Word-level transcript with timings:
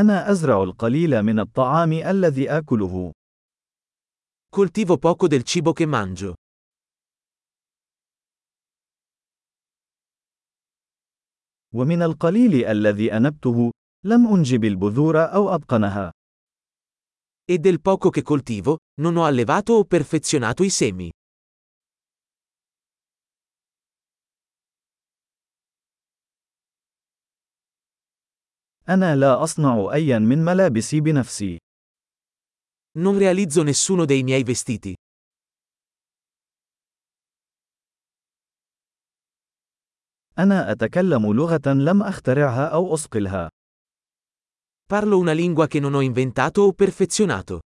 أنا 0.00 0.30
أزرع 0.30 0.62
القليل 0.62 1.22
من 1.22 1.40
الطعام 1.40 1.92
الذي 1.92 2.50
آكله. 2.50 3.12
Coltivo 4.48 4.96
poco 4.96 5.26
del 5.26 5.42
cibo 5.42 5.72
che 5.72 5.86
mangio. 5.86 6.34
ومن 11.74 12.02
القليل 12.02 12.64
الذي 12.64 13.12
أنبته، 13.16 13.70
لم 14.04 14.26
أنجب 14.26 14.64
البذور 14.64 15.16
أو 15.34 15.54
أتقنها. 15.54 16.12
E 17.50 17.58
del 17.58 17.80
poco 17.80 18.10
che 18.10 18.22
coltivo, 18.22 18.78
non 19.00 19.16
ho 19.16 19.24
allevato 19.24 19.72
o 19.72 19.84
perfezionato 19.84 20.62
i 20.62 20.70
semi. 20.70 21.10
أنا 28.88 29.16
لا 29.16 29.42
أصنع 29.42 29.90
أيا 29.92 30.18
من 30.18 30.44
ملابسي 30.44 31.00
بنفسي. 31.00 31.58
Non 32.98 33.18
realizzo 33.18 33.62
nessuno 33.62 34.04
dei 34.04 34.22
miei 34.22 34.42
vestiti. 34.42 34.94
أنا 40.38 40.72
أتكلم 40.72 41.32
لغة 41.32 41.60
لم 41.66 42.02
أخترعها 42.02 42.66
أو 42.66 42.94
أصقلها. 42.94 43.48
Parlo 44.86 45.18
una 45.18 45.32
lingua 45.32 45.66
che 45.66 45.80
non 45.80 45.94
ho 45.94 46.00
inventato 46.00 46.62
o 46.62 46.72
perfezionato. 46.72 47.60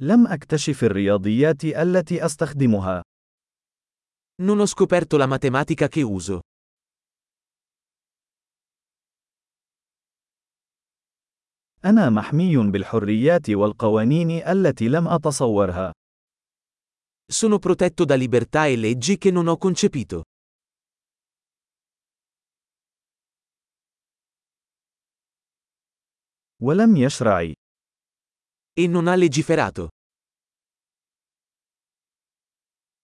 لم 0.00 0.26
أكتشف 0.26 0.84
الرياضيات 0.84 1.64
التي 1.64 2.24
أستخدمها. 2.26 3.02
Non 4.41 4.59
ho 4.59 4.65
scoperto 4.65 5.17
la 5.17 5.27
matematica 5.27 5.87
che 5.87 6.01
uso. 6.01 6.41
أنا 11.85 12.09
محمي 12.09 12.71
بالحريات 12.71 13.49
والقوانين 13.49 14.31
التي 14.31 14.87
لم 14.87 15.07
أتصورها. 15.07 15.91
Sono 17.31 17.59
protetto 17.59 18.05
da 18.05 18.15
libertà 18.15 18.65
e 18.65 18.75
leggi 18.75 19.17
che 19.17 19.31
non 19.31 19.47
ho 19.47 19.57
concepito. 19.57 20.23
ولم 26.61 26.97
يشرع. 26.97 27.53
E 28.77 28.87
non 28.87 29.07
ha 29.07 29.15
legiferato. 29.15 29.89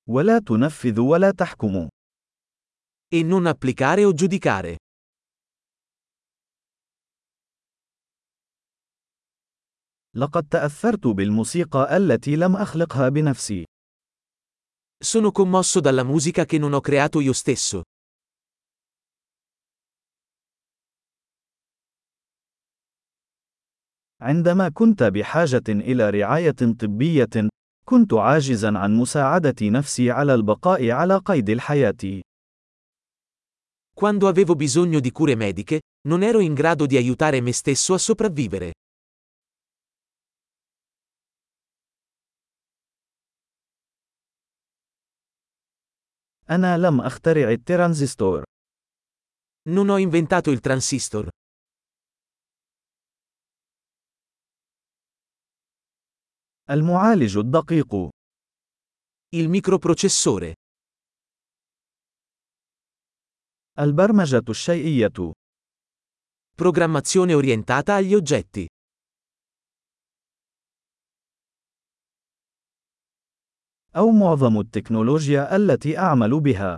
ولا 0.09 0.39
تنفذ 0.39 1.01
ولا 1.01 1.31
تحكم. 1.31 1.89
E 3.15 3.23
non 3.23 3.47
applicare 3.47 4.05
o 4.05 4.13
giudicare. 4.13 4.77
لقد 10.17 10.48
تأثرت 10.48 11.07
بالموسيقى 11.07 11.97
التي 11.97 12.37
لم 12.37 12.57
أخلقها 12.57 13.09
بنفسي. 13.09 13.65
Sono 15.05 15.31
commosso 15.31 15.81
dalla 15.81 16.05
musica 16.05 16.45
che 16.45 16.59
non 16.59 16.73
ho 16.73 16.81
creato 16.81 17.20
io 17.20 17.33
stesso. 17.33 17.83
عندما 24.20 24.69
كنت 24.69 25.03
بحاجة 25.03 25.63
إلى 25.69 26.11
رعاية 26.11 26.75
طبية، 26.81 27.48
كنت 27.86 28.14
عاجزا 28.14 28.78
عن 28.78 28.95
مساعدة 28.95 29.56
نفسي 29.62 30.12
على 30.12 30.34
البقاء 30.34 30.92
على 30.92 31.17
قيد 31.17 31.50
الحياة. 31.50 32.22
Quando 33.94 34.28
avevo 34.28 34.56
bisogno 34.56 35.00
di 35.00 35.12
cure 35.12 35.36
mediche, 35.36 35.81
non 36.08 36.23
ero 36.23 36.40
in 36.40 36.54
grado 36.54 36.86
di 36.86 36.98
aiutare 36.98 37.42
me 37.42 37.52
stesso 37.52 37.94
a 37.94 37.98
sopravvivere. 37.98 38.72
أنا 46.49 46.77
لم 46.77 47.02
أخترع 47.02 47.52
الترانزستور. 47.52 48.44
Non 49.70 49.89
ho 49.89 49.98
inventato 49.98 50.52
il 50.52 50.60
transistor. 50.60 51.30
المعالج 56.70 57.38
الدقيق. 57.38 58.10
Il 59.36 59.49
microprocessore. 59.49 60.54
البرمجة 63.80 64.44
الشيئية. 64.49 65.32
Programmazione 66.58 67.33
orientata 67.33 67.95
agli 67.95 68.14
oggetti. 68.14 68.67
أو 73.95 74.11
معظم 74.11 74.60
التكنولوجيا 74.60 75.55
التي 75.55 75.98
أعمل 75.98 76.39
بها. 76.39 76.77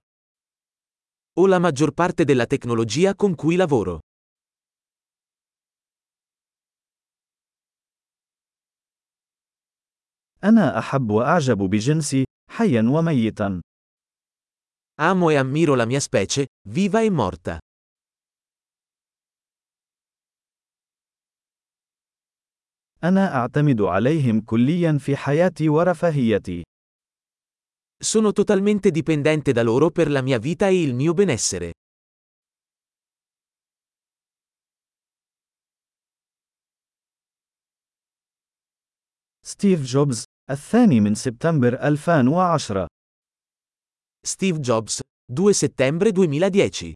O 1.40 1.48
la 1.48 1.60
maggior 1.60 1.92
parte 1.94 2.26
della 2.26 2.46
tecnologia 2.46 3.16
con 3.16 3.36
cui 3.36 3.56
lavoro. 3.56 4.00
أنا 10.44 10.80
أحب 10.80 11.10
وأعجب 11.10 11.58
بجنسي، 11.58 12.26
حيا 12.52 12.82
وميتا. 12.82 13.62
Amo 15.02 15.30
e 15.32 15.36
ammiro 15.38 15.76
la 15.76 15.86
mia 15.86 16.00
specie, 16.00 16.48
viva 16.70 17.02
e 17.02 17.10
morta. 17.10 17.60
أنا 23.04 23.36
أعتمد 23.36 23.82
عليهم 23.82 24.42
كليا 24.42 24.98
في 24.98 25.16
حياتي 25.16 25.70
ورفاهيتي. 25.70 26.64
Sono 28.04 28.32
totalmente 28.34 28.92
dipendente 28.92 29.52
da 29.54 29.64
loro 29.64 29.90
per 29.90 30.12
la 30.12 30.22
mia 30.22 30.38
vita 30.38 30.68
e 30.68 30.82
il 30.82 30.94
mio 30.94 31.14
benessere. 31.14 31.72
ستيف 39.46 39.84
جوبز، 39.84 40.24
الثاني 40.51 41.01
من 41.01 41.15
سبتمبر 41.15 41.75
2010 41.75 42.87
ستيف 44.27 44.59
جوبز 44.59 45.01
2 45.33 45.53
سبتمبر 45.53 46.07
2010 46.07 46.95